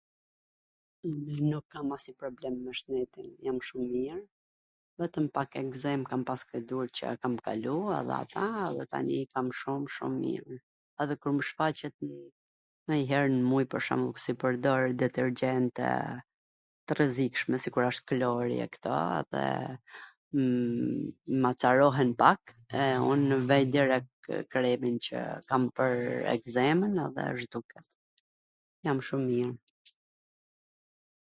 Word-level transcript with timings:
Un 1.09 1.13
nuk 1.51 1.63
kam 1.73 1.87
asnjw 1.95 2.11
problem 2.21 2.53
me 2.63 2.71
shnetin, 2.79 3.29
jam 3.45 3.55
shum 3.67 3.83
mir, 3.93 4.17
vetwm 5.03 5.27
pak 5.37 5.49
ekzem 5.61 6.01
kam 6.09 6.21
pas, 6.29 6.41
duket 6.71 6.91
qw 6.99 7.05
e 7.15 7.19
kam 7.23 7.35
kalu 7.47 7.77
edhe 7.99 8.15
ata 8.21 8.43
dhe 8.77 8.85
tani 8.91 9.15
i 9.23 9.29
kam 9.33 9.47
shum 9.59 9.81
shum 9.95 10.13
mir, 10.25 10.47
edhe 11.05 11.13
kur 11.23 11.31
mw 11.35 11.43
shfaqet 11.47 11.95
nanjwher 12.93 13.27
n 13.37 13.39
muj 13.53 13.63
pwr 13.71 13.81
shwmbull, 13.85 14.23
se 14.25 14.31
pwrdor 14.43 14.81
detergjente 15.03 15.87
t 16.85 16.99
rrezikshme 16.99 17.55
sikur 17.65 17.83
asht 17.87 18.01
klori 18.11 18.57
e 18.67 18.69
kto, 18.77 18.97
e 19.47 19.49
m 21.41 21.49
acarohen 21.51 22.11
pak, 22.21 22.41
e 22.83 22.87
unw 23.15 23.35
vej 23.49 23.65
direkt 23.79 24.19
kremin 24.53 24.97
qw 25.09 25.17
kam 25.49 25.63
pwr 25.81 25.93
ekzemwn 26.35 26.93
edhe 27.07 27.25
zhduket, 27.43 27.87
jam 28.85 28.99
shum 29.11 29.23
mir. 29.33 29.51